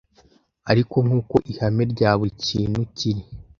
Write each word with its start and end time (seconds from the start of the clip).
Ariko 0.71 0.95
nkuko 1.05 1.35
ihame 1.51 1.83
rya 1.93 2.11
buri 2.17 2.31
kintu 2.47 2.81
kiri 2.97 3.21